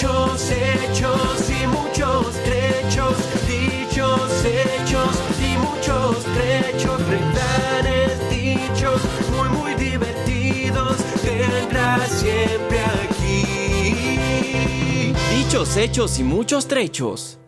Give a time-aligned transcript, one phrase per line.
[0.00, 3.14] Dichos, hechos y muchos trechos.
[3.46, 7.06] Dichos, hechos y muchos trechos.
[7.06, 10.96] Refranes dichos muy, muy divertidos.
[11.20, 13.44] Tendrás siempre aquí.
[15.36, 17.38] Dichos, hechos y muchos trechos.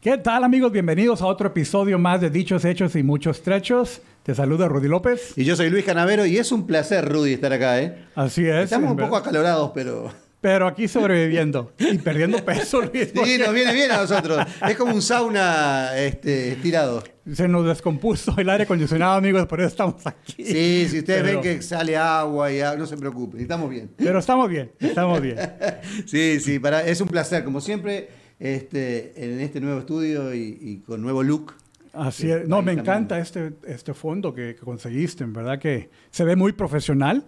[0.00, 0.70] ¿Qué tal amigos?
[0.70, 4.02] Bienvenidos a otro episodio más de Dichos, Hechos y Muchos Trechos.
[4.22, 5.32] Te saluda Rudy López.
[5.34, 8.04] Y yo soy Luis Canavero y es un placer, Rudy, estar acá, ¿eh?
[8.14, 8.66] Así es.
[8.66, 10.12] Estamos un poco acalorados, pero...
[10.42, 13.12] Pero aquí sobreviviendo y perdiendo peso, Luis.
[13.14, 14.44] Sí, nos viene bien a nosotros.
[14.68, 17.02] Es como un sauna este, estirado.
[17.32, 20.42] Se nos descompuso el aire acondicionado, amigos, por eso estamos aquí.
[20.44, 23.92] Sí, si ustedes Pero- ven que sale agua y agua, no se preocupen, estamos bien.
[23.96, 25.36] Pero estamos bien, estamos bien.
[26.06, 28.08] Sí, sí, para, es un placer, como siempre,
[28.40, 31.54] este, en este nuevo estudio y, y con nuevo look.
[31.92, 32.48] Así Sí, es.
[32.48, 35.22] No, me encanta este, este fondo que, que conseguiste.
[35.22, 37.24] En verdad que se ve muy profesional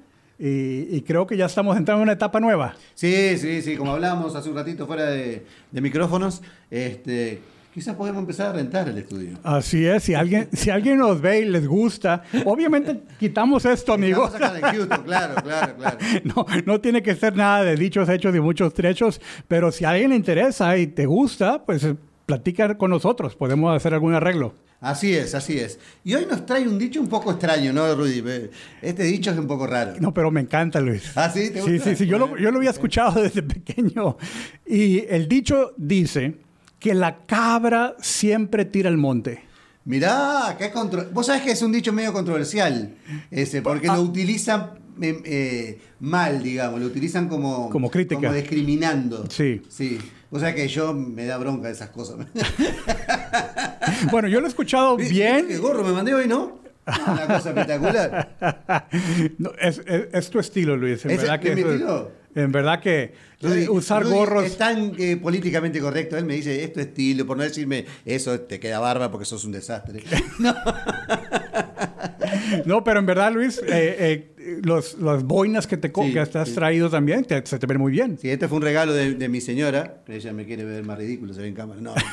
[0.46, 2.74] y, y creo que ya estamos entrando en una etapa nueva.
[2.94, 7.40] Sí, sí, sí, como hablábamos hace un ratito fuera de, de micrófonos, este,
[7.72, 9.38] quizás podemos empezar a rentar el estudio.
[9.42, 10.02] Así es.
[10.02, 14.32] Si alguien, si alguien nos ve y les gusta, obviamente quitamos esto, amigos.
[14.32, 15.98] Claro, claro, claro.
[16.24, 19.90] No, no tiene que ser nada de dichos, hechos y muchos trechos, pero si a
[19.90, 21.86] alguien le interesa y te gusta, pues
[22.26, 24.52] platica con nosotros, podemos hacer algún arreglo.
[24.84, 25.78] Así es, así es.
[26.04, 28.22] Y hoy nos trae un dicho un poco extraño, ¿no, Rudy?
[28.82, 29.94] Este dicho es un poco raro.
[29.98, 31.10] No, pero me encanta, Luis.
[31.16, 31.50] ¿Ah, sí?
[31.50, 31.90] ¿Te Sí, gusta?
[31.90, 34.16] sí, sí, yo lo, yo lo había escuchado desde pequeño.
[34.66, 36.36] Y el dicho dice
[36.78, 39.42] que la cabra siempre tira al monte.
[39.86, 41.06] Mirá, qué contro...
[41.12, 42.94] Vos sabés que es un dicho medio controversial
[43.30, 43.96] ese, porque Ah.
[43.96, 47.68] lo utilizan eh, eh, mal, digamos, lo utilizan como...
[47.70, 48.20] Como crítica.
[48.20, 49.24] Como discriminando.
[49.30, 49.60] Sí.
[49.68, 49.98] Sí.
[50.34, 52.16] O sea que yo me da bronca esas cosas.
[54.10, 55.46] Bueno, yo lo he escuchado ¿Viste bien.
[55.46, 56.58] ¿Qué gorro me mandé hoy, no?
[56.86, 58.28] Una cosa espectacular.
[59.38, 61.04] No, es, es- es tu estilo, Luis.
[61.04, 62.10] En ¿Ese verdad que es mi eso es- estilo?
[62.34, 63.14] En verdad que
[63.70, 64.44] usar gorros.
[64.44, 66.16] Es tan eh, políticamente correcto.
[66.16, 69.44] Él me dice, es tu estilo, por no decirme, eso te queda barba porque sos
[69.44, 70.02] un desastre.
[70.40, 70.52] No,
[72.84, 76.54] pero en verdad, Luis, eh, eh, los, las boinas que te Sí, que has sí.
[76.54, 78.18] traído también te- se te ven muy bien.
[78.20, 80.02] Sí, este fue un regalo de, de mi señora.
[80.08, 81.80] Ella me quiere ver más ridículo, se ve en cámara.
[81.80, 81.94] No.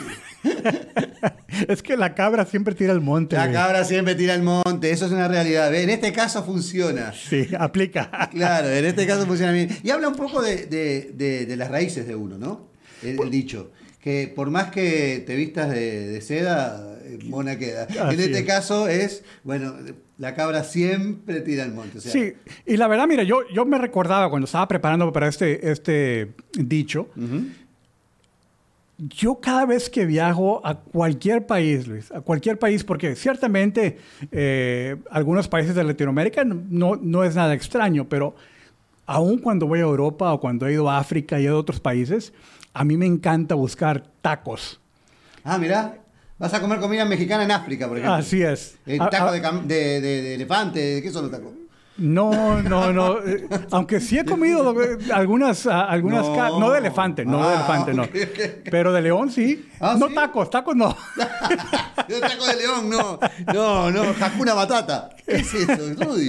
[1.67, 3.35] Es que la cabra siempre tira al monte.
[3.35, 5.73] la cabra siempre tira al monte, eso es una realidad.
[5.75, 7.13] En este caso funciona.
[7.13, 8.29] Sí, aplica.
[8.31, 9.69] Claro, en este caso funciona bien.
[9.83, 12.69] Y habla un poco de, de- de- de las raíces de uno, ¿no?
[13.03, 13.71] El, el dicho.
[14.01, 17.83] Que por más que te vistas de, de seda, eh, mona queda.
[17.89, 18.45] Así en este es.
[18.45, 19.75] caso es, bueno,
[20.17, 21.99] la cabra siempre tira al monte.
[21.99, 22.33] o sea, Sí,
[22.65, 27.09] y la verdad, mira, yo, yo me recordaba cuando estaba preparando para este, este dicho,
[27.15, 27.45] ujú.
[28.97, 33.97] yo cada vez que viajo a cualquier país, Luis, a cualquier país, porque ciertamente
[34.31, 38.35] eh, algunos países de Latinoamérica no, no es nada extraño, pero
[39.05, 42.31] aún cuando voy a Europa o cuando he ido a África y a otros países,
[42.73, 44.79] a mí me encanta buscar tacos.
[45.43, 45.97] Ah, mirá,
[46.37, 48.15] vas a comer comida mexicana en África, por ejemplo.
[48.15, 48.77] Así es.
[48.85, 51.53] El A- taco a- de, de- de- de elefante, ¿de qué son los tacos?
[51.97, 53.19] No, no, no.
[53.27, 56.59] eh, Aunque sí he comido eh, algunas, ah, algunas No.
[56.59, 58.07] no de elefante, no de Ah, elefante, no.
[58.71, 59.67] Pero de león sí.
[59.79, 60.15] Ah, no ¿sí?
[60.15, 60.95] tacos, tacos no.
[62.07, 63.19] Yo taco de león, no.
[63.53, 65.09] No, no, Hakuna Batata.
[65.25, 66.27] ¿Qué es eso, Rudy?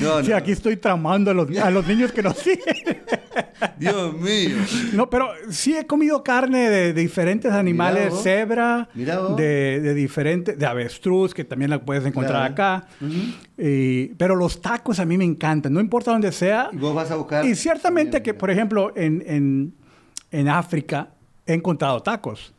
[0.00, 0.36] No, Sí, no.
[0.36, 3.02] aquí estoy tramando a los, a los niños que nos siguen.
[3.78, 4.56] Dios mío.
[4.92, 8.22] No, pero sí he comido carne de, de diferentes animales, vos.
[8.22, 9.36] cebra, Mirá vos.
[9.36, 12.76] de, de diferentes, de avestruz, que también la puedes encontrar Claro.
[12.84, 12.88] acá.
[13.58, 16.68] Y- pero los tacos a mí me encantan, no importa dónde sea.
[16.72, 17.44] Y vos vas a buscar.
[17.44, 19.74] Y ciertamente que, por ejemplo, en, en,
[20.30, 21.10] en África
[21.46, 22.52] he encontrado tacos.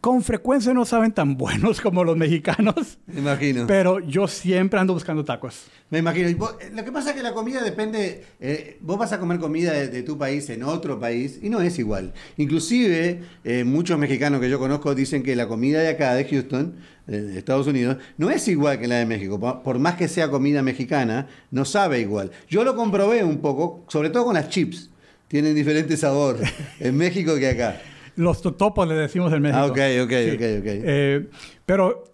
[0.00, 3.66] Con frecuencia no saben tan buenos como los mexicanos, Me imagino.
[3.66, 5.66] pero yo siempre ando buscando tacos.
[5.90, 6.28] Me imagino.
[6.28, 8.24] Y vos- eh, lo que pasa es que la comida depende.
[8.40, 11.60] eh, vos vas a comer comida de, de tu país en otro país y no
[11.60, 12.12] es igual.
[12.36, 16.74] Inclusive, eh, muchos mexicanos que yo conozco dicen que la comida de acá, de Houston,
[17.06, 19.38] de Estados Unidos, no es igual que la de México.
[19.38, 22.30] Por, por más que sea comida mexicana, no sabe igual.
[22.48, 24.90] Yo lo comprobé un poco, sobre todo con las chips.
[25.28, 26.38] Tienen diferente sabor
[26.80, 27.80] en México que acá.
[28.16, 29.58] Los totopos le decimos en México.
[29.60, 30.66] Ah, ok, ok, ok, ok.
[30.66, 31.28] Eh,
[31.66, 32.04] pero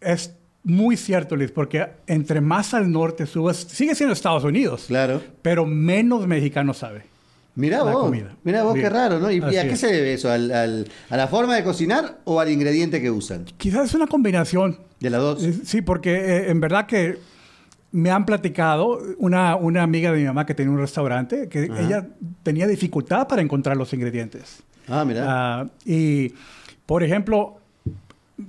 [0.00, 5.22] es muy cierto, Liz, porque entre más al norte subas, sigue siendo Estados Unidos, Claro.
[5.42, 7.04] pero menos mexicano sabe.
[7.54, 8.36] Mirá vos, comida.
[8.44, 8.86] mirá vos Bien.
[8.86, 9.30] qué raro, ¿no?
[9.30, 9.80] ¿Y, Así a qué es.
[9.80, 10.30] se debe eso?
[10.30, 13.44] ¿Al- al- ¿A la forma de cocinar o al ingrediente que usan?
[13.56, 14.78] Quizás es una combinación.
[15.00, 15.42] De las dos.
[15.64, 17.18] Sí, porque eh, en verdad que
[17.92, 21.80] me han platicado una, una amiga de mi mamá que tenía un restaurante, que Ajá.
[21.80, 22.06] ella
[22.44, 24.62] tenía dificultad para encontrar los ingredientes.
[24.88, 25.24] Ah, mirá.
[25.26, 26.32] Ah, y,
[26.86, 27.56] por ejemplo,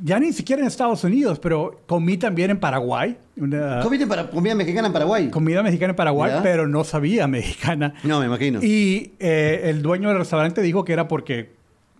[0.03, 3.17] ya ni siquiera en Estados Unidos, pero comí también en Paraguay.
[3.37, 5.29] Una ¿Comiste para comida mexicana en Paraguay?
[5.29, 7.93] comida mexicana en Paraguay, pero no sabía mexicana.
[8.03, 8.59] No, me imagino.
[8.63, 11.49] Y eh, el dueño del restaurante dijo que era porque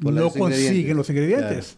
[0.02, 1.78] Por no los consiguen los ingredientes.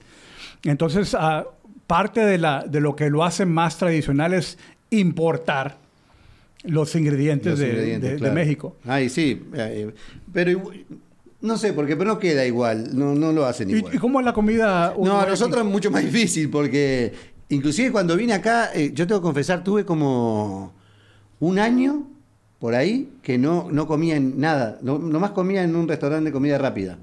[0.64, 1.46] Entonces, ah,
[1.88, 4.58] parte de, la, de lo que lo hace más tradicional es
[4.92, 5.78] importar
[6.64, 8.34] los ingredientes, Los de, ingredientes, de- de claro.
[8.36, 8.78] México.
[8.86, 9.44] Ay, sí.
[9.54, 9.94] eh,
[10.32, 10.84] Pero igu-
[11.44, 12.98] no sé, porque pero no queda igual.
[12.98, 13.94] No, no lo hacen ¿Y, igual.
[13.94, 14.96] y cómo es la comida?
[14.98, 17.14] No, a nosotros es mucho más difícil porque
[17.50, 20.74] inclusive cuando vine acá, eh, yo tengo que confesar, tuve como
[21.42, 22.08] un año
[22.60, 26.32] por ahí que no, no comía en nada, no, nomás comía en un restaurante de
[26.32, 26.98] comida rápida,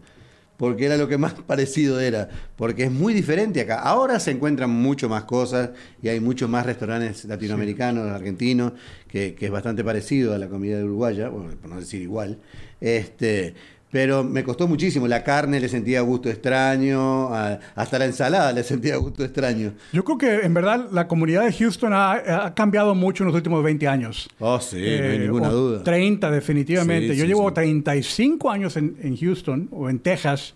[0.57, 3.81] porque era lo que más parecido era, porque es muy diferente acá.
[3.81, 5.69] Ahora se encuentran mucho más cosas
[6.03, 8.73] y hay muchos más restaurantes latinoamericanos, argentinos,
[9.07, 12.39] que, que es bastante parecido a la comida uruguaya, bueno, por no decir igual.
[12.81, 13.55] Este,
[13.91, 15.09] pero me costó muchísimo.
[15.09, 17.35] La carne le sentía gusto extraño,
[17.75, 19.73] hasta la ensalada le sentía gusto extraño.
[19.93, 22.13] Yo creo que en verdad la comunidad de Houston ha,
[22.47, 24.29] ha cambiado mucho en los últimos 20 años.
[24.39, 25.83] Oh, sí, no hay Eh, ninguna o duda.
[25.83, 27.13] 30 definitivamente.
[27.13, 27.55] Sí, Yo sí, llevo sí.
[27.55, 30.55] 35 años en, en Houston o en Texas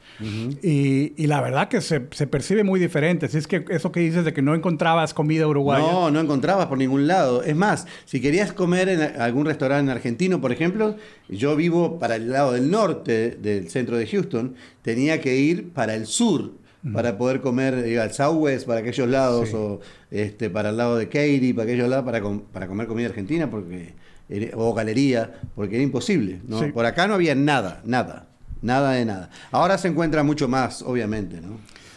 [0.62, 3.26] y, y la verdad que se, se percibe muy diferente.
[3.26, 5.84] Así es que eso que dices de que no encontrabas comida uruguaya.
[5.84, 7.42] No, no encontrabas por ningún lado.
[7.42, 10.96] Es más, si querías comer en algún restaurante argentino, por ejemplo,
[11.28, 15.94] yo vivo para el lado del norte del centro de Houston, tenía que ir para
[15.94, 16.52] el sur
[16.92, 19.54] para poder comer, iba al Southwest, para aquellos lados, Sí.
[19.56, 19.80] o
[20.10, 23.50] este, para el lado de Katy, para aquellos lados, para, com- para comer comida argentina,
[23.50, 23.94] porque
[24.28, 26.40] era- o galería, porque era imposible.
[26.46, 26.60] ¿no?
[26.62, 26.72] Sí.
[26.72, 28.26] Por acá no había nada, nada,
[28.60, 29.30] nada de nada.
[29.50, 31.56] Ahora se encuentra mucho más, obviamente, ¿no?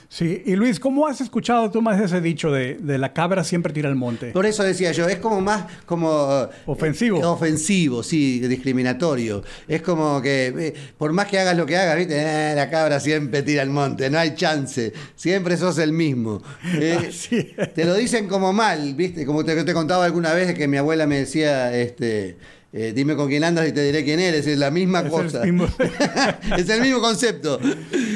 [0.10, 3.74] Sí, y Luis, ¿cómo has escuchado tú más ese dicho de, de la cabra siempre
[3.74, 4.28] tira al monte?
[4.32, 7.20] Por eso decía yo, es como más como eh, Ofensivo.
[7.20, 9.44] eh, ofensivo, sí, discriminatorio.
[9.68, 12.16] Es como que eh, por más que hagas lo que hagas, ¿viste?
[12.18, 14.94] Eh, la cabra siempre tira al monte, no hay chance.
[15.18, 16.42] Siempre sos el mismo.
[17.10, 17.74] Así es.
[17.74, 19.26] te lo dicen como mal, ¿viste?
[19.26, 22.38] Como te, te contaba alguna vez que mi abuela me decía, este,
[22.74, 25.12] eh, dime con quién andas y te diré quién eres, es la misma Es el
[25.12, 25.42] cosa.
[25.44, 25.68] mismo-
[26.58, 27.60] es el mismo concepto.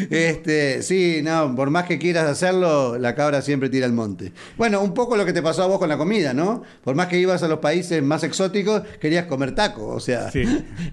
[0.09, 4.31] Este, sí, no, por más que quieras hacerlo, la cabra siempre tira al monte.
[4.57, 6.63] Bueno, un poco lo que te pasó a vos con la comida, ¿no?
[6.83, 10.31] Por más que ibas a los países más exóticos, querías comer taco, o sea.
[10.31, 10.43] Sí.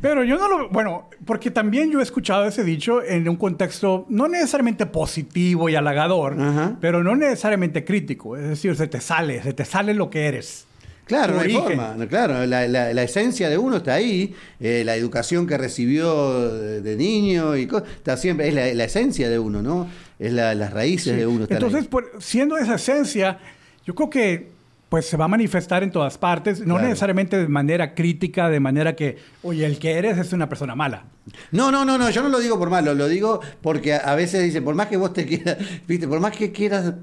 [0.00, 0.68] Pero yo no lo.
[0.70, 5.74] Bueno, porque también yo he escuchado ese dicho en un contexto no necesariamente positivo y
[5.74, 6.76] halagador, Ajá.
[6.80, 8.36] pero no necesariamente crítico.
[8.36, 10.66] Es decir, se te sale, se te sale lo que eres.
[11.08, 11.94] Claro, no hay forma.
[11.96, 16.48] no, Claro, la, la- la esencia de uno está ahí, eh, la educación que recibió
[16.52, 17.62] de, de niño y
[17.96, 19.88] está siempre, es la, la esencia de uno, ¿no?
[20.18, 21.46] Es la- las raíces de uno.
[21.48, 23.38] Entonces, por- siendo esa esencia,
[23.84, 24.58] yo creo que
[24.88, 26.88] pues se va a manifestar en todas partes, no Claro.
[26.88, 31.04] necesariamente de manera crítica, de manera que, oye, el que eres es una persona mala.
[31.52, 34.14] No, no, no, no, yo no lo digo por malo, lo digo porque a, a
[34.14, 36.94] veces dicen, por más que vos te quieras, viste, por más que quieras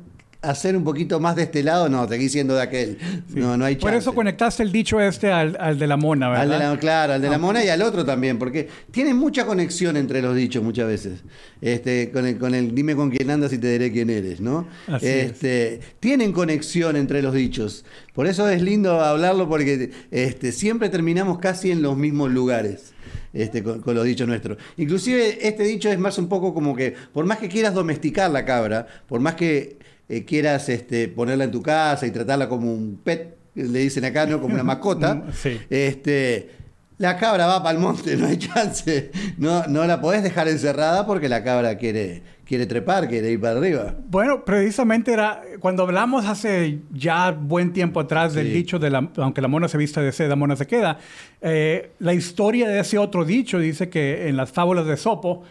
[0.50, 2.98] hacer un poquito más de este lado, no, te siendo de aquel.
[3.30, 3.86] No, no hay chance.
[3.86, 6.44] Por eso conectaste el dicho este al, al de la mona, ¿verdad?
[6.44, 9.46] Al de la, claro, al de la mona y al otro también, porque tiene mucha
[9.46, 11.24] conexión entre los dichos muchas veces.
[11.62, 14.68] Este, con el, con el dime con quién andas y te diré quién eres, ¿no?
[14.88, 15.32] Así es.
[15.32, 17.86] este, Tienen conexión entre los dichos.
[18.14, 22.94] Por eso es lindo hablarlo porque este, siempre terminamos casi en los mismos lugares.
[23.34, 24.58] Este, con, con los dichos nuestros.
[24.78, 28.46] Inclusive este dicho es más un poco como que, por más que quieras domesticar la
[28.46, 29.78] cabra, por más que
[30.10, 34.26] eh, quieras este, ponerla en tu casa y tratarla como un pet, le dicen acá,
[34.26, 34.42] ¿no?
[34.42, 35.58] Como una mascota, Sí.
[35.70, 36.50] este,
[36.98, 39.12] la cabra va para el monte, no hay chance.
[39.38, 43.58] No, no la podés dejar encerrada porque la cabra quiere, quiere trepar, quiere ir para
[43.58, 43.96] arriba.
[44.10, 48.54] Bueno, precisamente era cuando hablamos hace ya buen tiempo atrás del Sí.
[48.54, 51.00] dicho de la, aunque la mona se vista de seda, mona se queda.
[51.42, 55.44] eh, la historia de ese otro dicho dice que en las fábulas de Sopo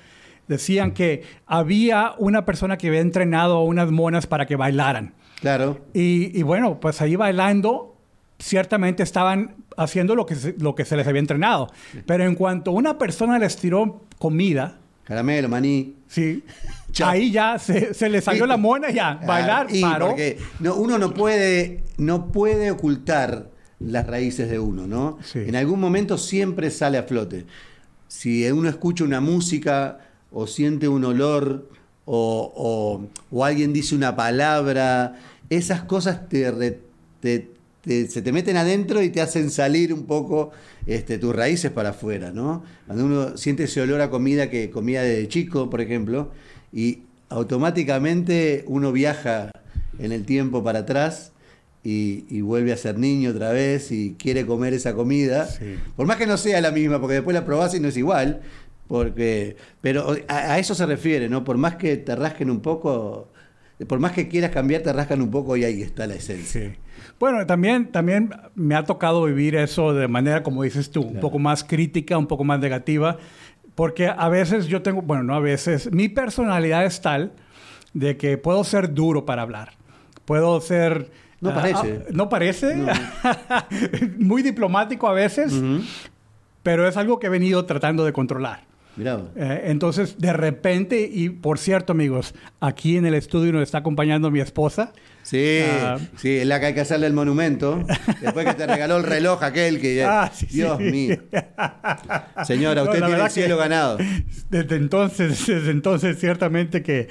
[0.49, 5.15] decían que había una persona que había entrenado a unas monas para que bailaran.
[5.41, 5.79] Claro.
[5.93, 7.97] Y, y bueno, pues ahí bailando,
[8.39, 11.71] ciertamente estaban haciendo lo que, se, lo que se les había entrenado.
[12.07, 15.97] Pero en cuanto una persona les tiró comida, Caramelo, maní.
[16.07, 16.43] sí,
[16.93, 17.11] Chao.
[17.11, 20.09] ahí ya se, se le salió la mona, ya, bailar, Ah, y paró.
[20.09, 25.19] porque no, uno no puede, no puede ocultar las raíces de uno, ¿no?
[25.23, 25.41] Sí.
[25.41, 27.45] En algún momento siempre sale a flote.
[28.09, 29.99] Si uno escucha una música
[30.35, 31.69] o siente un olor
[32.05, 35.17] o, o- o alguien dice una palabra,
[35.49, 36.81] esas cosas te, re-
[37.21, 37.51] te-
[37.83, 40.51] te- se te meten adentro y te hacen salir un poco
[40.87, 42.63] este, tus raíces para afuera, ¿no?
[42.87, 46.31] Cuando uno siente ese olor a comida que comía de chico, por ejemplo,
[46.73, 47.01] y
[47.69, 49.51] automáticamente uno viaja
[49.99, 51.33] en el tiempo para atrás
[51.83, 55.47] y, y vuelve a ser niño otra vez y quiere comer esa comida.
[55.47, 55.77] Sí.
[55.97, 58.41] Por más que no sea la misma, porque después la probás y no es igual.
[58.87, 61.43] Porque, pero a, a eso se refiere, ¿no?
[61.45, 63.29] Por más que te rasquen un poco,
[63.89, 66.61] por más que quieras cambiar, te rascan un poco y ahí está la esencia.
[66.71, 66.73] Sí.
[67.19, 71.21] Bueno, también, también me ha tocado vivir eso de manera, como dices tú, un Claro.
[71.21, 73.19] poco más crítica, un poco más negativa,
[73.75, 77.33] porque a veces yo tengo, bueno, no a veces, mi personalidad es tal
[77.95, 79.73] de que puedo ser duro para hablar.
[80.25, 81.11] Puedo ser...
[81.41, 82.01] No ah, parece.
[82.07, 82.77] ah, ¿No parece?
[82.77, 82.93] No.
[84.19, 85.83] Muy diplomático a veces, Ujú.
[86.63, 88.65] pero es algo que he venido tratando de controlar.
[89.37, 94.31] Eh, entonces, de repente, y por cierto, amigos, aquí en el estudio nos está acompañando
[94.31, 94.93] mi esposa.
[95.23, 95.99] Sí, Ah.
[96.17, 97.83] sí, es la que hay que hacerle el monumento.
[98.21, 100.05] Después que te regaló el reloj aquel que...
[100.09, 100.85] Ah, sí, Dios sí.
[100.85, 101.17] mío.
[102.45, 103.99] Señora, No, usted tiene el cielo ganado.
[104.51, 107.09] Desde entonces, desde entonces, ciertamente que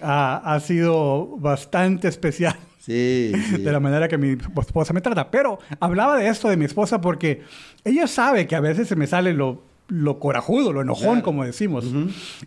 [0.00, 3.56] ha sido bastante especial Sí, sí.
[3.62, 5.28] de la manera que mi esposa me trata.
[5.30, 7.42] Pero hablaba de esto de mi esposa porque
[7.84, 11.22] ella sabe que a veces se me sale lo, lo corajudo, lo enojón, Claro.
[11.22, 11.84] como decimos.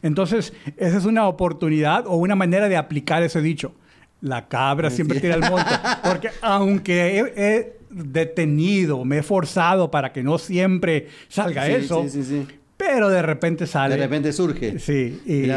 [0.01, 3.74] Entonces, esa es una oportunidad o una manera de aplicar ese dicho.
[4.22, 5.72] La cabra siempre tira el monte.
[6.03, 12.05] Porque aunque he, he detenido, me he forzado para que no siempre salga Sí, eso,
[12.10, 13.96] sí, pero de repente sale.
[13.96, 14.77] De repente surge.
[14.79, 15.50] Sí, y-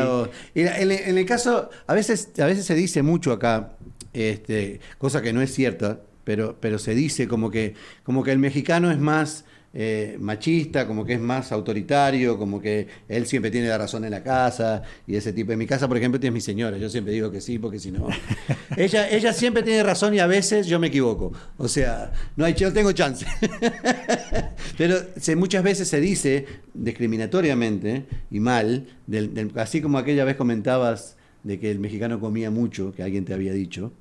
[0.54, 3.72] en el caso, a veces, a veces se dice mucho acá,
[4.12, 7.74] este, cosa que no es cierta, pero, pero se dice como que,
[8.04, 9.44] como que el mexicano es más
[9.74, 14.10] eh, machista, como que es más autoritario, como que él siempre tiene la razón en
[14.10, 15.52] la casa y ese tipo.
[15.52, 17.90] En mi casa, por ejemplo, tienes mi señora, yo siempre digo que sí, porque si
[17.90, 18.06] no.
[18.76, 21.32] ella, ella siempre tiene razón y a veces yo me equivoco.
[21.56, 23.24] O sea, no hay, yo tengo chance.
[24.78, 30.36] Pero se- muchas veces se dice discriminatoriamente y mal, del- del- así como aquella vez
[30.36, 33.92] comentabas de que el mexicano comía mucho, que alguien te había dicho.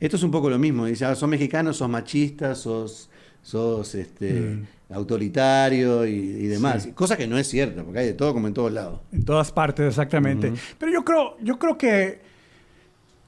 [0.00, 0.86] Esto es un poco lo mismo.
[0.86, 3.10] Dice, ah, sos mexicano, sos machista, sos,
[3.42, 6.84] sos este, autoritario y, y demás.
[6.84, 6.92] Sí.
[6.92, 9.00] Cosa que no es cierta, porque hay de todo como en todos lados.
[9.12, 10.52] En todas partes, exactamente.
[10.78, 12.20] Pero yo creo, yo creo que,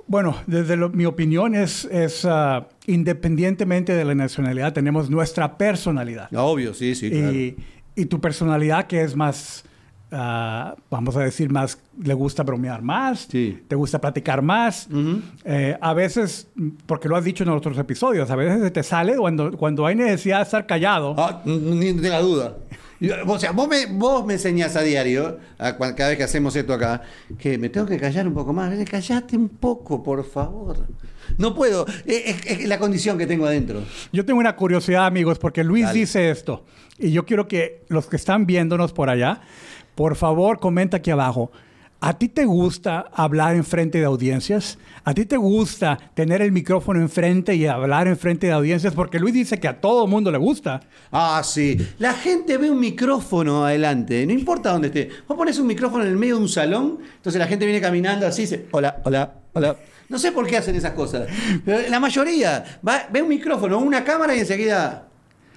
[0.07, 6.31] bueno, desde lo- mi opinión es, es ah, independientemente de la nacionalidad, tenemos nuestra personalidad.
[6.31, 7.33] No, obvio, sí, sí, claro.
[7.33, 7.57] y,
[7.95, 9.64] y tu personalidad que es más,
[10.12, 13.62] ah, vamos a decir, más, le gusta bromear más, Sí.
[13.69, 14.88] te gusta platicar más.
[14.90, 15.21] Ujú.
[15.45, 16.49] Eh, a veces,
[16.87, 19.95] porque lo has dicho en otros episodios, a veces se te sale cuando, cuando hay
[19.95, 21.14] necesidad de estar callado.
[21.19, 22.57] Ah, ni de la duda.
[23.02, 26.55] Y, O sea, vos me, vos me enseñás a diario, a cada vez que hacemos
[26.55, 27.00] esto acá,
[27.38, 28.71] que me tengo que callar un poco más.
[28.90, 30.87] Callate un poco, por favor.
[31.38, 31.87] No puedo.
[32.05, 33.81] Es, es- es la condición que tengo adentro.
[34.12, 35.99] Yo tengo una curiosidad, amigos, porque Luis Dale.
[36.00, 36.67] dice esto.
[36.99, 39.40] Y yo quiero que los que están viéndonos por allá,
[40.00, 41.52] por favor, comenta aquí abajo.
[42.00, 44.78] ¿A ti te gusta hablar en frente de audiencias?
[45.04, 48.95] ¿A ti te gusta tener el micrófono enfrente y hablar en frente de audiencias?
[48.95, 50.80] Porque Luis dice que a todo mundo le gusta.
[51.12, 51.76] Ah, sí.
[51.99, 55.11] La gente ve un micrófono adelante, no importa dónde esté.
[55.28, 58.26] Vos pones un micrófono en el medio de un salón, entonces la gente viene caminando
[58.26, 59.76] así, dice, hola, hola, hola.
[60.09, 61.28] No sé por qué hacen esas cosas.
[61.66, 62.80] La mayoría
[63.12, 65.10] ve un micrófono, una cámara y enseguida...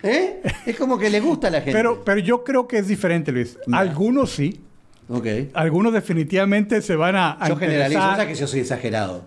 [0.03, 0.41] ¿Eh?
[0.65, 1.72] Es como que le gusta a la gente.
[1.72, 3.57] Pero, pero yo creo que es diferente, Luis.
[3.72, 4.60] Algunos sí.
[5.07, 5.25] Ok.
[5.53, 8.13] Algunos definitivamente se van a, a Yo generalizo, interesar.
[8.13, 9.25] o sea que yo soy exagerado.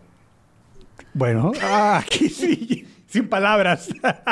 [1.14, 3.88] Bueno, ah, aquí sí, sin palabras.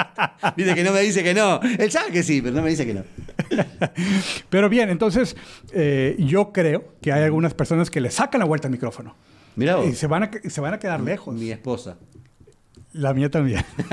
[0.57, 1.61] Dice que no me dice que no.
[1.79, 3.05] Él sabe que sí, pero no me dice que no.
[4.51, 5.37] Pero bien, entonces
[5.73, 9.17] eh, yo creo que hay algunas personas que le sacan la vuelta al micrófono
[9.57, 9.87] Mirá vos.
[9.87, 11.35] y se van a, se van a quedar lejos.
[11.35, 11.97] Mi esposa.
[12.95, 13.63] La mía también.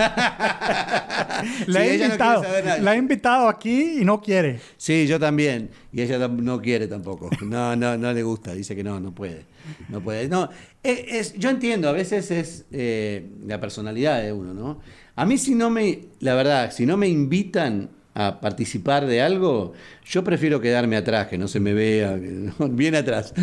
[1.68, 2.44] la, Sí, he no invitado,
[2.82, 4.60] la he invitado aquí y no quiere.
[4.78, 5.70] Sí, yo también.
[5.92, 7.30] Y ella no quiere tampoco.
[7.42, 8.54] No, no, no le gusta.
[8.54, 9.46] Dice que no, no puede.
[9.90, 10.28] No puede.
[10.30, 10.50] No,
[10.84, 14.80] es, es- yo entiendo, a veces es eh, la personalidad de uno, ¿no?
[15.16, 19.74] A mí si no me, la verdad, si no me invitan a participar de algo,
[20.06, 22.18] yo prefiero quedarme atrás, que no se me vea,
[22.70, 23.34] bien atrás.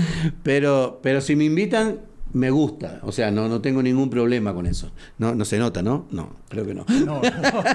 [0.42, 2.00] Pero, pero si me invitan,
[2.32, 3.00] me gusta.
[3.02, 4.90] O sea, no, no tengo ningún problema con eso.
[5.18, 6.06] No, no se nota, ¿no?
[6.10, 6.84] No, creo que no.
[7.04, 7.22] No.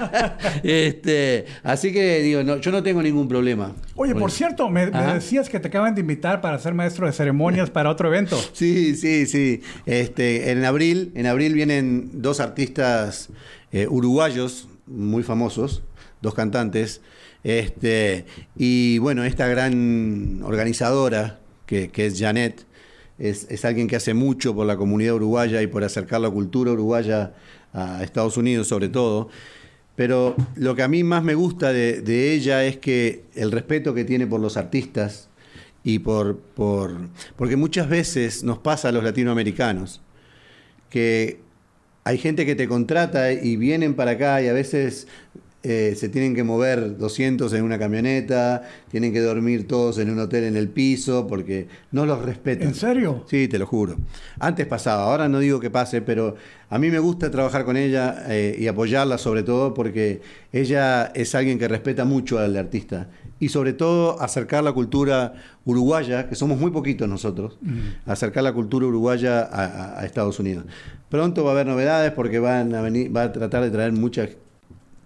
[0.62, 3.72] este, así que digo, no, yo no tengo ningún problema.
[3.96, 4.38] Oye, por eso.
[4.38, 8.08] cierto, me, decías que te acaban de invitar para ser maestro de ceremonias para otro
[8.08, 8.38] evento.
[8.52, 9.62] Sí, sí, sí.
[9.84, 13.30] Este, en abril, en abril vienen dos artistas
[13.72, 15.82] eh, uruguayos muy famosos,
[16.22, 17.00] dos cantantes.
[17.42, 22.64] Este, y bueno, esta gran organizadora que, que es Janet,
[23.18, 26.72] es, es alguien que hace mucho por la comunidad uruguaya y por acercar la cultura
[26.72, 27.34] uruguaya
[27.72, 29.28] a Estados Unidos sobre todo.
[29.96, 34.04] Pero lo que a mí más me gusta de, ella es que el respeto que
[34.04, 35.28] tiene por los artistas
[35.84, 36.96] y por, por...
[37.36, 40.00] Porque muchas veces nos pasa a los latinoamericanos
[40.90, 41.40] que
[42.04, 45.06] hay gente que te contrata y vienen para acá y a veces
[45.64, 50.18] eh, se tienen que mover 200 en una camioneta, tienen que dormir todos en un
[50.20, 52.68] hotel en el piso porque no los respetan.
[52.68, 53.24] ¿En serio?
[53.28, 53.96] Sí, te lo juro.
[54.38, 56.36] Antes pasaba, ahora no digo que pase, pero
[56.68, 60.20] a mí me gusta trabajar con ella eh, y apoyarla sobre todo porque
[60.52, 63.08] ella es alguien que respeta mucho al artista
[63.40, 67.58] y sobre todo acercar la cultura uruguaya, que somos muy poquitos nosotros,
[68.06, 70.64] acercar la cultura uruguaya a, a- a Estados Unidos.
[71.08, 74.30] Pronto va a haber novedades porque van a venir, va a tratar de traer muchas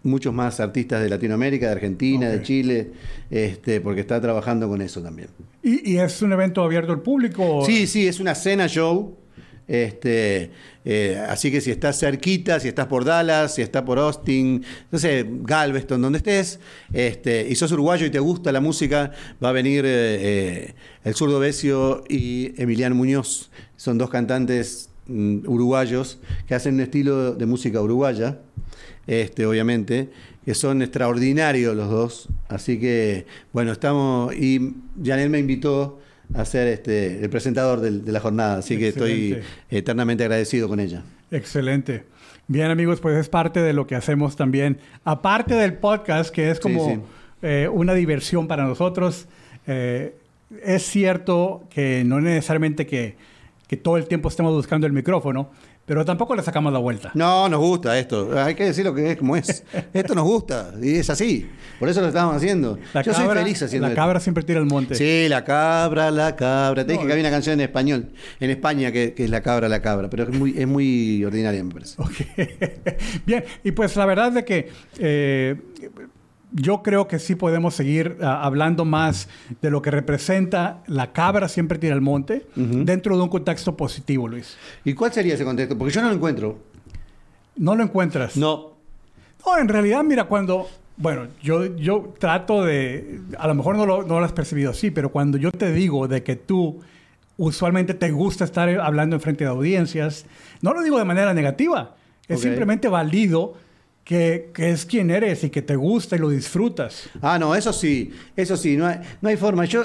[0.02, 2.42] muchos más artistas de Latinoamérica, de Argentina, de.
[2.42, 2.90] Chile,
[3.30, 5.28] este, porque está trabajando con eso también.
[5.62, 7.62] ¿Y, y es un evento abierto al público?
[7.64, 9.16] Sí, sí, es una cena show.
[9.68, 10.50] Este,
[10.86, 14.98] eh, así que si estás cerquita, si estás por Dallas, si estás por Austin, no
[14.98, 16.58] sé, Galveston, donde estés,
[16.90, 19.12] este, y sos uruguayo y te gusta la música,
[19.44, 20.74] va a venir eh, eh,
[21.04, 23.50] el zurdo Besio y Emiliano Muñoz.
[23.76, 28.38] Son dos cantantes mm, uruguayos que hacen un estilo de música uruguaya,
[29.08, 30.10] este, obviamente,
[30.44, 32.28] que son extraordinarios los dos.
[32.48, 34.32] Así que, bueno, estamos.
[34.36, 35.98] Y Janel me invitó
[36.34, 41.02] a ser este, el presentador de la jornada, así que estoy eternamente agradecido con ella.
[41.30, 42.04] Excelente.
[42.46, 44.78] Bien, amigos, pues es parte de lo que hacemos también.
[45.04, 47.00] Aparte del podcast, que es como sí.
[47.42, 49.26] eh, una diversión para nosotros,
[49.66, 50.14] eh,
[50.62, 53.16] es cierto que no necesariamente que,
[53.66, 55.50] que todo el tiempo estemos buscando el micrófono,
[55.88, 57.10] pero tampoco le sacamos la vuelta.
[57.14, 58.38] No, nos gusta esto.
[58.38, 59.64] Hay que decir lo que es como es.
[59.94, 61.48] Esto nos gusta y es así.
[61.80, 62.78] Por eso lo estamos haciendo.
[62.92, 64.00] La Yo soy feliz haciendo La esto.
[64.02, 64.94] cabra siempre tira al monte.
[64.94, 66.84] Sí, la cabra, la cabra.
[66.84, 69.40] Te No, dije que había una canción en español, en España, que, que es la
[69.40, 71.94] cabra, la cabra, pero es muy, es muy ordinaria, me parece.
[72.02, 72.12] Ok.
[73.26, 74.68] Bien, y pues la verdad es de que
[74.98, 75.56] eh,
[76.52, 79.28] yo creo que sí podemos seguir ah, hablando más
[79.60, 84.28] de lo que representa la cabra siempre tira al monte dentro de un contexto positivo,
[84.28, 84.56] Luis.
[84.84, 85.76] ¿Y cuál sería ese contexto?
[85.76, 86.58] Porque yo no lo encuentro.
[87.56, 88.36] ¿No lo encuentras?
[88.36, 88.72] No.
[89.44, 90.68] No, en realidad, mira, cuando...
[90.96, 93.20] Bueno, yo, yo trato de...
[93.38, 96.08] A lo mejor no lo, no lo has percibido así, pero cuando yo te digo
[96.08, 96.80] de que tú
[97.36, 100.26] usualmente te gusta estar hablando en frente de audiencias,
[100.60, 101.94] no lo digo de manera negativa.
[102.26, 103.54] Es simplemente válido
[104.08, 107.10] que, que es quien eres y que te gusta y lo disfrutas.
[107.20, 109.66] Ah, no, eso sí, eso sí, no hay, no hay forma.
[109.66, 109.84] Yo,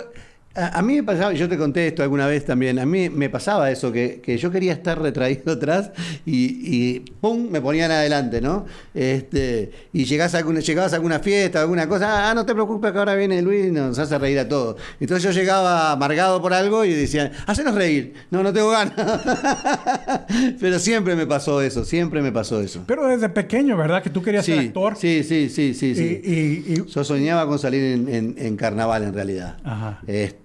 [0.55, 3.29] a, a mí me pasaba, yo te conté esto alguna vez también, a mí me
[3.29, 5.91] pasaba eso, que, que yo quería estar retraído atrás
[6.25, 6.36] y,
[6.96, 7.50] y ¡pum!
[7.50, 8.66] me ponían adelante, ¿no?
[8.94, 12.92] Este, y llegás a alguna, llegabas a alguna fiesta, alguna cosa, ah, no te preocupes
[12.92, 14.75] que ahora viene Luis y nos hace reír a todos.
[15.00, 18.13] Entonces yo llegaba amargado por algo y decían, hacenos reír.
[18.31, 18.94] No, no tengo ganas.
[20.59, 22.83] Pero siempre me pasó eso, siempre me pasó eso.
[22.87, 24.01] Pero desde pequeño, ¿verdad?
[24.03, 24.96] Que tú querías ser Sí, actor.
[24.98, 26.22] sí, sí, sí, sí, sí.
[26.24, 29.57] Y- Yo soñaba con salir en, en- en carnaval en realidad.
[29.63, 30.00] Ajá.
[30.07, 30.43] Este,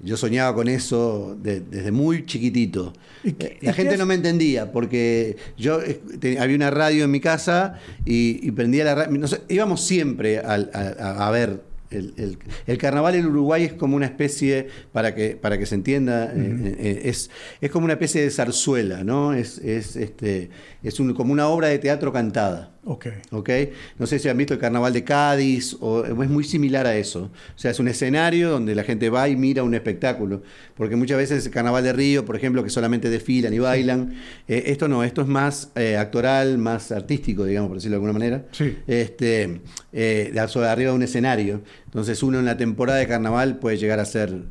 [0.00, 2.92] yo soñaba con eso de- desde muy chiquitito.
[3.24, 7.04] ¿Y qué- Eh, La gente no me entendía porque yo eh, te- había una radio
[7.04, 9.18] en mi casa y, y prendía la radio.
[9.18, 11.62] No sé, íbamos siempre a, a- a ver.
[11.88, 15.76] El, el- el carnaval en Uruguay es como una especie, para que, para que se
[15.76, 19.32] entienda, eh, eh, es, es como una especie de zarzuela, ¿no?
[19.34, 20.50] Es, es, este,
[20.82, 22.72] es un- como una obra de teatro cantada.
[22.88, 23.06] Ok.
[23.32, 23.50] ¿ok?
[23.98, 27.30] No sé si han visto el carnaval de Cádiz, o es muy similar a eso.
[27.56, 30.42] O sea, es un escenario donde la gente va y mira un espectáculo.
[30.76, 34.14] Porque muchas veces el carnaval de Río, por ejemplo, que solamente desfilan y bailan,
[34.46, 38.12] eh, esto no, esto es más eh, actoral, más artístico, digamos, por decirlo de alguna
[38.12, 38.44] manera.
[38.52, 38.78] Sí.
[38.86, 41.62] Este, eh, sobre arriba de un escenario.
[41.86, 44.42] Entonces uno en la temporada de carnaval puede llegar a hacer no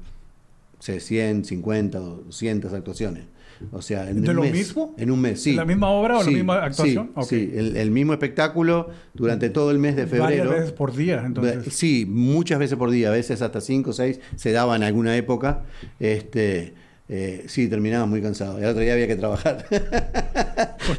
[0.82, 3.24] sé, 100, 50 o 200 actuaciones.
[3.72, 4.52] O sea, en ¿De un lo mes.
[4.54, 4.96] mismo?
[4.98, 5.54] En un mes, sí.
[5.54, 7.12] ¿La misma obra o la misma actuación?
[7.28, 10.26] Sí, el, el mismo espectáculo durante todo el mes de febrero.
[10.26, 11.74] Varias veces por día, entonces.
[11.74, 15.16] Sí, muchas veces por día, a veces hasta 5 o 6 se daba en alguna
[15.16, 15.64] época.
[16.00, 16.74] Este,
[17.08, 18.58] eh, sí, terminaba muy cansado.
[18.58, 19.66] El otro día había que trabajar.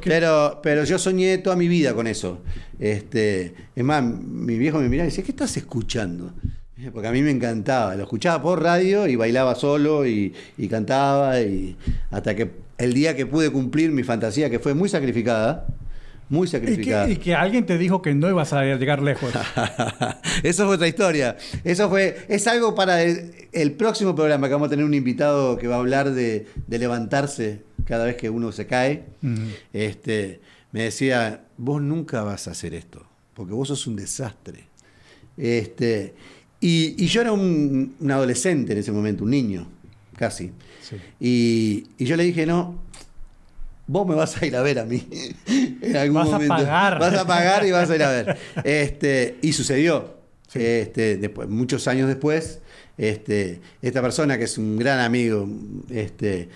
[0.04, 2.42] Pero, pero yo soñé toda mi vida con eso.
[2.78, 6.32] Este, es más, mi viejo me miraba y decía, ¿qué estás escuchando?
[6.92, 7.94] Porque a mí me encantaba.
[7.94, 11.40] Lo escuchaba por radio y bailaba solo y, y cantaba.
[11.40, 11.76] Y
[12.10, 15.66] hasta que el día que pude cumplir mi fantasía, que fue muy sacrificada,
[16.28, 17.06] muy Y sacrificada.
[17.06, 19.32] que, y que alguien te dijo que no ibas a llegar lejos.
[20.42, 21.36] Eso fue otra historia.
[21.64, 25.56] Eso fue, es algo para el, el próximo programa que vamos a tener un invitado
[25.56, 29.04] que va a hablar de, de levantarse cada vez que uno se cae.
[29.72, 30.40] Este,
[30.72, 34.64] me decía, vos nunca vas a hacer esto, porque vos sos un desastre.
[35.36, 36.14] Este,
[36.66, 39.68] y, y yo era un, un adolescente en ese momento, un niño,
[40.16, 40.50] casi.
[40.82, 40.96] Sí.
[41.20, 42.82] Y, y yo le dije, no,
[43.86, 45.06] vos me vas a ir a ver a mí.
[45.46, 46.98] en algún Vas a pagar.
[46.98, 48.36] Vas a pagar y vas a ir a ver.
[48.64, 50.16] Este, y sucedió.
[50.48, 50.58] Sí.
[50.60, 52.58] Este, después, muchos años después,
[52.98, 55.48] este, esta persona que es un gran amigo,
[55.88, 56.48] este,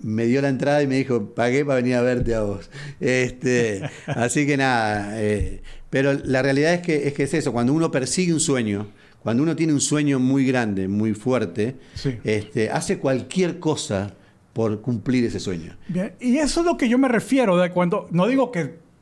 [0.00, 2.68] me dio la entrada y me dijo, pagué para venir a verte a vos.
[3.00, 7.72] Este, así que nada, eh, pero la realidad es que, es que es eso, cuando
[7.72, 8.88] uno persigue un sueño,
[9.24, 12.18] cuando uno tiene un sueño muy grande, muy fuerte, Sí.
[12.22, 14.14] este, hace cualquier cosa
[14.52, 15.76] por cumplir ese sueño.
[15.88, 18.60] Bien, Y eso es lo que yo me refiero de cuando, no digo que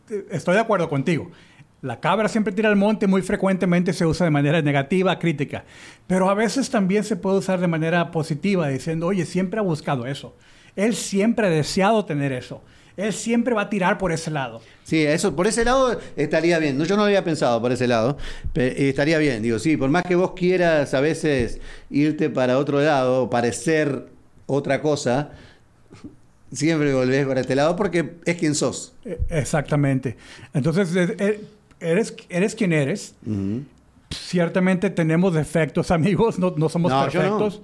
[0.09, 1.31] eh, estoy de acuerdo contigo.
[1.83, 5.65] La cabra siempre tira al monte, muy frecuentemente se usa de manera negativa, crítica.
[6.07, 10.07] Pero a veces también se puede usar de manera positiva, diciendo, oye, siempre ha buscado
[10.07, 10.37] eso.
[10.77, 12.63] Él siempre ha deseado tener eso.
[12.97, 14.61] Él siempre va a tirar por ese lado.
[14.85, 16.77] Sí, eso, por ese lado estaría bien.
[16.77, 18.19] No, yo no lo había pensado por ese lado.
[18.53, 19.43] pe- y estaría bien.
[19.43, 24.07] Digo, sí, por más que vos quieras a veces irte para otro lado, parecer
[24.47, 25.31] otra cosa,
[26.53, 28.93] siempre volvés para este lado porque es quien sos.
[29.05, 30.17] Eh, Exactamente.
[30.53, 31.45] Entonces, eh, eh,
[31.81, 33.15] eres, eres quien eres.
[34.11, 36.39] Ciertamente tenemos defectos, amigos.
[36.39, 37.03] No, no somos no.
[37.05, 37.63] perfectos.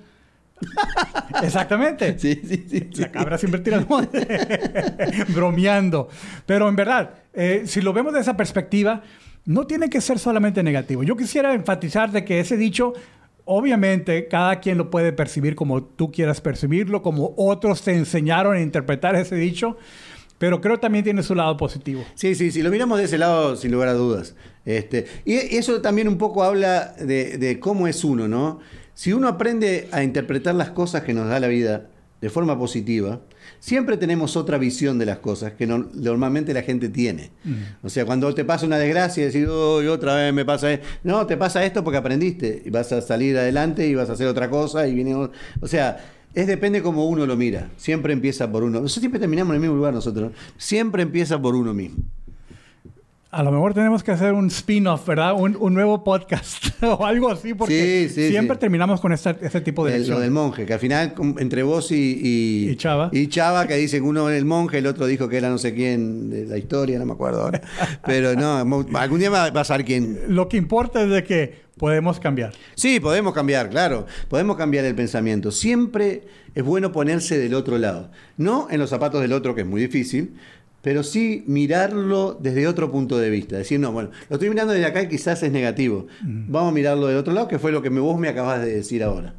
[1.42, 2.18] Exactamente.
[2.18, 2.88] Sí, sí, sí.
[2.92, 3.00] sí.
[3.00, 4.26] La cabra siempre tira al monte.
[5.28, 6.08] Bromeando.
[6.46, 9.02] Pero en verdad, eh, si lo vemos de esa perspectiva,
[9.44, 11.02] no tiene que ser solamente negativo.
[11.02, 12.92] Yo quisiera enfatizar de que ese dicho,
[13.44, 18.60] obviamente, cada quien lo puede percibir como tú quieras percibirlo, como otros te enseñaron a
[18.60, 19.78] interpretar ese dicho,
[20.38, 22.04] pero creo también tiene su lado positivo.
[22.14, 24.34] Sí, sí, sí, lo miramos de ese lado, sin lugar a dudas.
[24.64, 28.60] Este, y eso también un poco habla de, de cómo es uno, ¿no?
[28.98, 31.86] Si uno aprende a interpretar las cosas que nos da la vida
[32.20, 33.20] de forma positiva,
[33.60, 37.30] siempre tenemos otra visión de las cosas que no- normalmente la gente tiene.
[37.84, 40.84] O sea, cuando te pasa una desgracia y decís, "Uy, otra vez me pasa esto.
[41.04, 44.26] No, te pasa esto porque aprendiste y vas a salir adelante y vas a hacer
[44.26, 45.14] otra cosa y viene...
[45.14, 45.30] o-
[45.60, 45.98] O sea,
[46.34, 47.70] es depende como uno lo mira.
[47.76, 48.80] Siempre empieza por uno.
[48.80, 50.32] Nosotros siempre terminamos en el mismo lugar nosotros.
[50.32, 50.36] ¿no?
[50.56, 52.02] Siempre empieza por uno mismo.
[53.30, 55.34] A lo mejor tenemos que hacer un spin-off, ¿verdad?
[55.38, 58.60] Un, un nuevo podcast o algo así, porque Sí, sí, siempre sí.
[58.60, 61.94] terminamos con este tipo de El- lo del monje, que al final entre vos y,
[62.22, 63.10] y, Y Chava.
[63.12, 65.58] y Chava, que dicen que uno es el monje, el otro dijo que era no
[65.58, 67.60] sé quién de la historia, no me acuerdo ahora.
[68.06, 68.56] Pero no,
[68.98, 70.20] algún día va a saber quién.
[70.28, 72.54] Lo que importa es de que podemos cambiar.
[72.76, 74.06] Sí, podemos cambiar, claro.
[74.28, 75.52] Podemos cambiar el pensamiento.
[75.52, 76.22] Siempre
[76.54, 78.10] es bueno ponerse del otro lado.
[78.38, 80.34] No en los zapatos del otro, que es muy difícil,
[80.82, 83.56] pero sí mirarlo desde otro punto de vista.
[83.56, 86.06] Decir, no, bueno, lo estoy mirando desde acá y quizás es negativo.
[86.22, 88.72] Vamos a mirarlo del otro lado, que fue lo que me- vos me acabas de
[88.74, 89.34] decir ahora.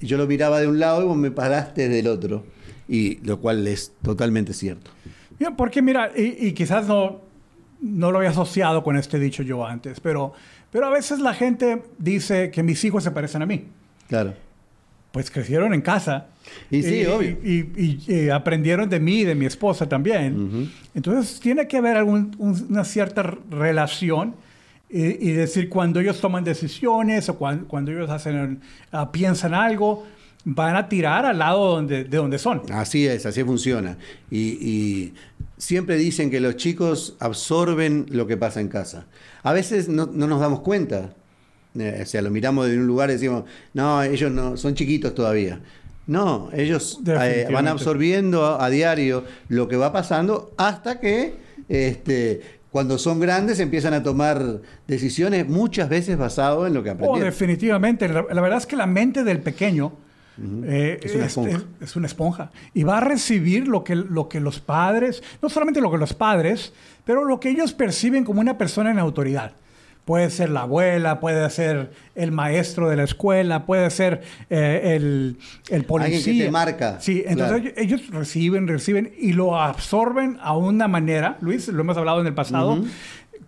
[0.00, 2.44] Yo lo miraba de un lado y vos me paraste del otro.
[2.88, 4.90] Y lo cual es totalmente cierto.
[5.38, 7.20] Bien, porque mira, y, y quizás no,
[7.82, 10.32] no lo había asociado con este dicho yo antes, pero,
[10.72, 13.66] pero a veces la gente dice que mis hijos se parecen a mí.
[14.08, 14.32] Claro.
[15.12, 16.26] Pues crecieron en casa.
[16.70, 17.30] Y sí, obvio.
[17.42, 20.70] Y, y- y aprendieron de mí y de mi esposa también.
[20.94, 24.34] Entonces tiene que haber algún- un- una cierta relación
[24.90, 28.60] y, y decir cuando ellos toman decisiones o cuan- cuando, ellos hacen,
[28.92, 30.06] ah, piensan algo,
[30.44, 32.62] van a tirar al lado donde, de donde son.
[32.72, 33.98] Así es, así funciona.
[34.30, 35.14] Y, y
[35.58, 39.06] siempre dicen que los chicos absorben lo que pasa en casa.
[39.42, 41.14] A veces no, no nos damos cuenta.
[41.78, 45.14] Eh, o sea, lo miramos de un lugar y decimos, no, ellos no, son chiquitos
[45.14, 45.60] todavía.
[46.06, 51.34] No, ellos eh, van absorbiendo a, a diario lo que va pasando hasta que
[51.68, 56.94] este, cuando son grandes empiezan a tomar decisiones muchas veces basado en lo que Oh,
[56.94, 57.28] aprendieron.
[57.30, 58.08] definitivamente.
[58.08, 59.92] La, la verdad es que la mente del pequeño
[60.64, 61.56] eh, Es una esponja.
[61.58, 62.52] es- es una esponja.
[62.72, 66.14] Y va a recibir lo que, lo que los padres, no solamente lo que los
[66.14, 66.72] padres,
[67.04, 69.52] pero lo que ellos perciben como una persona en autoridad.
[70.08, 75.36] Puede ser la abuela, puede ser el maestro de la escuela, puede ser eh, el,
[75.68, 76.16] el policía.
[76.16, 77.74] Alguien que te marca, Sí, entonces claro.
[77.76, 82.32] ellos, reciben, reciben y lo absorben a una manera, Luis, lo hemos hablado en el
[82.32, 82.82] pasado,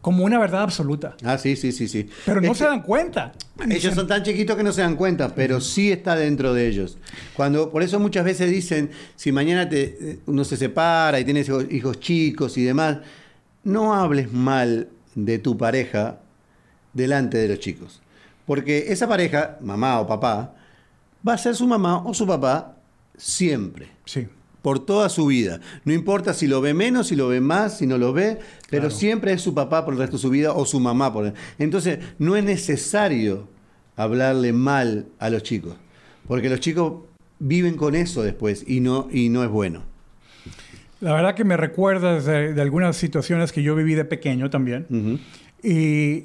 [0.03, 1.17] como una verdad absoluta.
[1.25, 2.11] Ah, sí, sí, sí, sí.
[2.27, 3.33] Pero no Es se que- dan cuenta.
[3.71, 6.99] Ellos son tan chiquitos que no se dan cuenta, pero sí está dentro de ellos.
[7.37, 11.65] Cuando, por eso muchas veces dicen, si mañana te, uno se separa y tienes hijos,
[11.71, 12.99] hijos chicos y demás,
[13.65, 16.19] no hables mal de tu pareja
[16.93, 18.01] delante de los chicos.
[18.47, 20.55] Porque esa pareja, mamá o papá,
[21.27, 22.77] va a ser su mamá o su papá
[23.17, 24.27] siempre Sí.
[24.63, 25.61] por toda su vida.
[25.85, 28.83] No importa si lo ve menos, si lo ve más, si no lo ve, pero
[28.83, 28.91] Claro.
[28.91, 31.35] siempre es su papá por el resto de su vida o su mamá por el...
[31.59, 33.49] Entonces, no es necesario
[33.97, 35.77] hablarle mal a los chicos,
[36.27, 37.05] porque los chicos
[37.39, 39.83] viven con eso después y no, y no es bueno.
[41.01, 44.87] La verdad que me recuerdas de, de algunas situaciones que yo viví de pequeño también.
[45.63, 46.25] Y,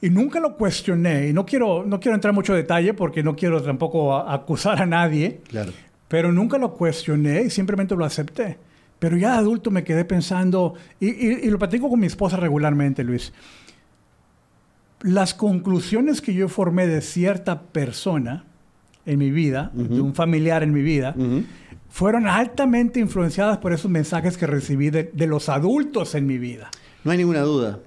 [0.00, 1.28] y nunca lo cuestioné.
[1.28, 4.80] Y no quiero, no quiero entrar en mucho detalle porque no quiero tampoco a- acusar
[4.82, 5.40] a nadie.
[5.48, 5.72] Claro.
[6.08, 8.58] Pero nunca lo cuestioné y simplemente lo acepté.
[8.98, 12.36] Pero ya de adulto me quedé pensando, y, y- y lo platico con mi esposa
[12.36, 13.32] regularmente, Luis.
[15.02, 18.44] Las conclusiones que yo formé de cierta persona
[19.06, 21.44] en mi vida, de un familiar en mi vida, Ujú.
[21.88, 26.68] fueron altamente influenciadas por esos mensajes que recibí de, de los adultos en mi vida.
[27.04, 27.78] No hay ninguna duda.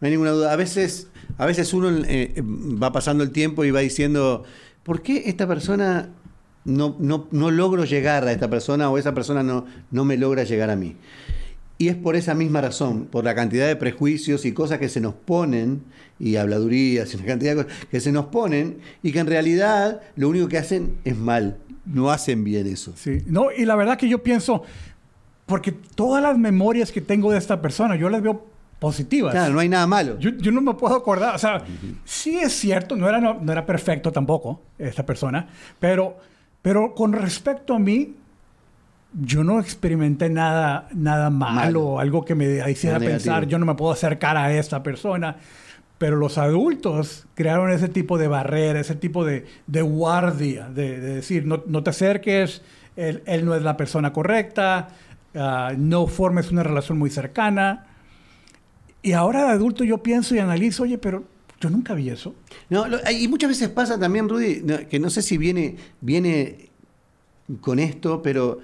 [0.00, 0.52] No hay ninguna duda.
[0.52, 4.44] A veces, a veces uno eh, va pasando el tiempo y va diciendo,
[4.82, 6.10] ¿por qué esta persona
[6.64, 10.44] no, no, no logro llegar a esta persona o esa persona no, no me logra
[10.44, 10.96] llegar a mí?
[11.78, 15.00] Y es por esa misma razón, por la cantidad de prejuicios y cosas que se
[15.00, 15.82] nos ponen,
[16.20, 20.00] y habladurías y una cantidad de cosas que se nos ponen, y que en realidad
[20.14, 21.58] lo único que hacen es mal.
[21.84, 22.92] No hacen bien eso.
[22.94, 24.62] Sí, no, y la verdad que yo pienso,
[25.46, 28.46] porque todas las memorias que tengo de esta persona, yo las veo
[28.82, 29.30] positivas.
[29.32, 30.18] Claro, no hay nada malo.
[30.18, 31.62] Yo, yo no me puedo acordar, o sea,
[32.04, 35.46] sí es cierto, no era, no, no era perfecto tampoco esta persona,
[35.78, 36.16] pero,
[36.60, 38.16] pero con respecto a mí,
[39.12, 42.00] yo no experimenté nada, nada malo, Malo.
[42.00, 43.50] algo que me hiciera pensar, negativo.
[43.50, 45.36] yo no me puedo acercar a esta persona.
[45.98, 51.14] Pero los adultos crearon ese tipo de barrera, ese tipo de, de guardia, de, de
[51.14, 52.62] decir, no, no te acerques,
[52.96, 54.88] él, él no es la persona correcta,
[55.36, 57.91] ah, no formes una relación muy cercana.
[59.02, 61.24] Y ahora de adulto yo pienso y analizo, oye, pero
[61.60, 62.34] yo nunca vi eso.
[62.70, 66.70] No, lo- y muchas veces pasa también, Rudy, que no sé si viene, viene
[67.60, 68.60] con esto, pero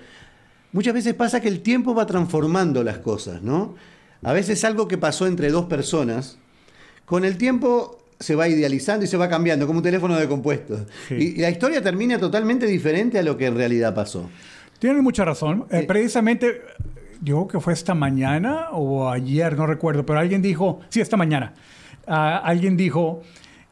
[0.73, 3.75] muchas veces pasa que el tiempo va transformando las cosas, ¿no?
[4.23, 6.39] A veces algo que pasó entre dos personas,
[7.05, 10.83] con el tiempo se va idealizando y se va cambiando, como un teléfono de compuestos.
[11.09, 11.15] Sí.
[11.15, 14.29] Y, y la historia termina totalmente diferente a lo que en realidad pasó.
[14.81, 15.67] Tienes mucha razón.
[15.71, 15.87] Eh, Sí.
[17.19, 21.17] Precisamente, digo que fue esta mañana o ayer, no recuerdo, pero alguien dijo, sí, esta
[21.17, 21.55] mañana,
[22.07, 23.23] ah, alguien dijo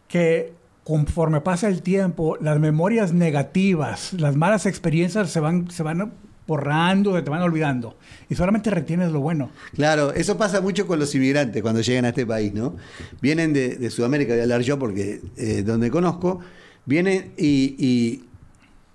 [0.08, 0.52] que
[0.84, 6.12] conforme pasa el tiempo, las memorias negativas, las malas experiencias se van, se van
[6.46, 7.96] borrando, se te van olvidando.
[8.28, 9.50] Y solamente retienes lo bueno.
[9.74, 12.76] Claro, eso pasa mucho con los inmigrantes cuando llegan a este país, ¿no?
[13.20, 16.38] Vienen de, de Sudamérica, voy a hablar yo porque eh, donde conozco,
[16.84, 18.22] vienen y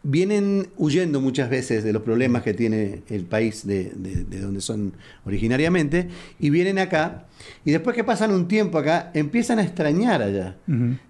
[0.03, 4.59] vienen huyendo muchas veces de los problemas que tiene el país de, de- de donde
[4.61, 4.93] son
[5.25, 6.07] originariamente
[6.39, 7.25] y vienen acá
[7.65, 10.55] y después que pasan un tiempo acá empiezan a extrañar allá.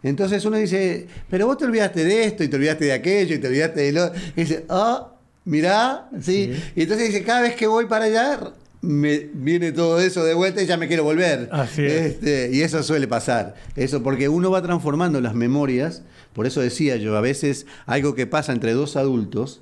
[0.04, 3.39] Entonces uno dice, pero vos te olvidaste de esto y te olvidaste de aquello y
[3.39, 4.08] te olvidaste de lo...
[4.36, 5.13] Y dice, ah,
[5.45, 6.51] mirá, ¿sí?
[6.54, 6.63] Sí.
[6.75, 8.39] Y entonces dice, cada vez que voy para allá
[8.82, 11.50] me viene todo eso de vuelta y ya me quiero volver.
[11.52, 11.91] Así es.
[11.91, 13.56] Este, y eso suele pasar.
[13.76, 16.04] Eso porque uno va transformando las memorias.
[16.34, 19.62] Por eso decía yo, a veces algo que pasa entre dos adultos,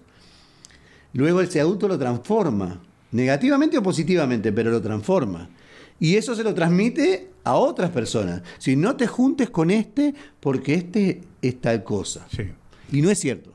[1.13, 2.81] luego ese adulto lo transforma.
[3.11, 5.49] Negativamente o positivamente, pero lo transforma.
[5.99, 8.41] Y eso se lo transmite a otras personas.
[8.57, 12.25] Si no te juntes con este, porque este es tal cosa.
[12.33, 12.43] Sí.
[12.91, 13.53] Y no es cierto.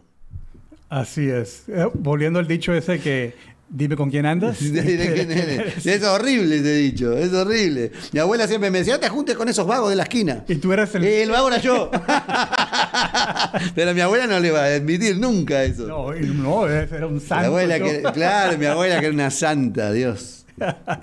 [0.91, 1.65] Así es.
[1.69, 3.35] Eh, volviendo al dicho ese que
[3.75, 4.63] dime con quién andas.
[4.63, 7.91] es horrible, te he dicho, es horrible.
[8.13, 10.45] Mi abuela siempre me decía, te juntes con esos vagos de la esquina.
[10.49, 11.05] y tú eras el...
[11.05, 11.91] El vago era yo.
[13.75, 15.87] Pero mi abuela no le va a admitir nunca eso.
[15.87, 17.47] No, y no, era un mi santo.
[17.47, 17.85] abuela yo.
[17.85, 20.47] que, claro, mi abuela que era una santa, Dios.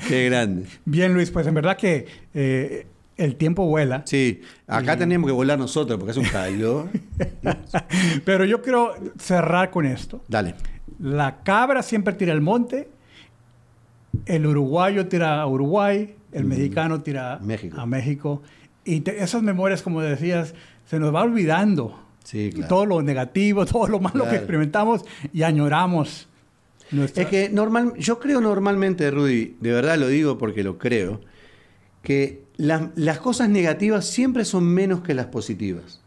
[0.07, 0.65] Qué grande.
[0.85, 4.03] Bien, Luis, pues en verdad que eh, el tiempo vuela.
[4.05, 6.89] Sí, acá tenemos que volar nosotros porque es un calor.
[8.25, 10.23] Pero yo quiero cerrar con esto.
[10.29, 10.55] Dale.
[11.01, 12.89] La cabra siempre tira al monte,
[14.25, 17.79] el uruguayo tira a Uruguay, el mexicano tira México.
[17.79, 18.41] a México.
[18.85, 20.53] Y te- esas memorias, como decías,
[20.85, 21.99] se nos va olvidando.
[22.23, 22.67] Sí, claro.
[22.67, 26.27] Todo lo negativo, todo lo malo que experimentamos y añoramos.
[26.91, 31.21] nuestra- Es que normal, yo creo normalmente, Rudy, de verdad lo digo porque lo creo,
[32.03, 36.01] que las, las cosas negativas siempre son menos que las positivas.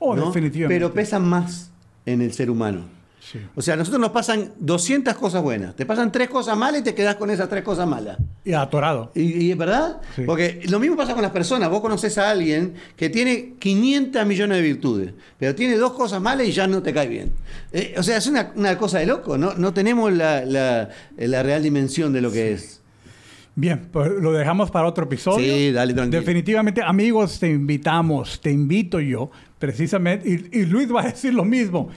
[0.00, 0.26] Oh, ¿no?
[0.26, 0.74] definitivamente.
[0.80, 1.70] Pero pesan más
[2.06, 2.82] en el ser humano.
[3.20, 3.38] Sí.
[3.54, 6.84] O sea, a nosotros nos pasan 200 cosas buenas, te pasan tres cosas malas y
[6.84, 8.16] te quedas con esas tres cosas malas.
[8.44, 9.12] Y atorado.
[9.14, 10.00] ¿Y, y es verdad?
[10.16, 10.22] Sí.
[10.24, 11.68] Porque lo mismo pasa con las personas.
[11.68, 16.46] Vos conoces a alguien que tiene 500 millones de virtudes, pero tiene dos cosas malas
[16.46, 17.32] y ya no te cae bien.
[17.72, 19.36] Eh, o sea, es una, una cosa de loco.
[19.36, 22.80] No, no tenemos la, la- la real dimensión de lo que es.
[23.56, 25.44] Bien, pues lo dejamos para otro episodio.
[25.52, 26.20] Sí, dale, tranquilo.
[26.20, 31.44] Definitivamente, amigos, te invitamos, te invito yo, precisamente, y, y Luis va a decir lo
[31.44, 31.88] mismo.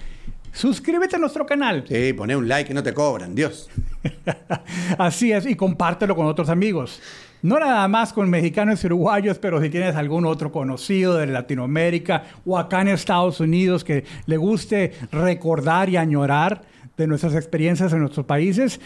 [0.53, 1.85] Suscríbete a nuestro canal.
[1.87, 3.69] Sí, poné un like que no te cobran, Dios.
[4.97, 7.01] Así es, y compártelo con otros amigos.
[7.41, 12.25] No nada más con mexicanos y uruguayos, pero si tienes algún otro conocido de Latinoamérica
[12.45, 16.61] o acá en Estados Unidos que le guste recordar y añorar
[16.97, 18.79] de nuestras experiencias en nuestros países,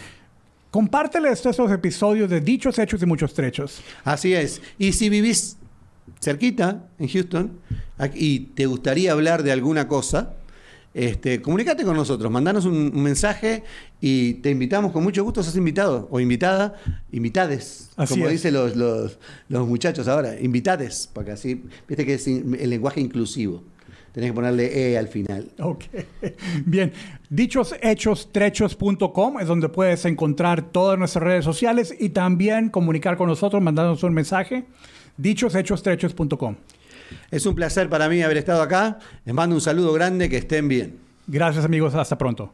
[0.72, 3.82] compártele estos episodios de Dichos, Hechos y Muchos Trechos.
[4.06, 4.62] Así es.
[4.78, 5.58] Y si vivís
[6.22, 7.60] cerquita, en Houston,
[8.14, 10.34] y te gustaría hablar de alguna cosa,
[10.96, 13.64] este, comunicate con nosotros, mandanos un, mensaje
[14.00, 16.76] y te invitamos con mucho gusto, sos invitado o invitada,
[17.12, 19.18] invitades, como dicen los, los,
[19.68, 23.62] muchachos ahora, invitades, porque así, viste que es el lenguaje inclusivo.
[24.14, 25.52] Tenés que ponerle E al final.
[25.60, 25.84] Ok.
[26.66, 26.94] Bien.
[27.30, 34.02] Dichoshechostrechos.com es donde puedes encontrar todas nuestras redes sociales y también comunicar con nosotros, mandarnos
[34.04, 34.64] un mensaje.
[35.18, 36.56] Dichoshechostrechos.com.
[37.32, 39.00] Es un placer para mí haber estado acá.
[39.26, 41.00] Les mando un saludo grande, que estén bien.
[41.28, 42.54] Gracias amigos, hasta pronto.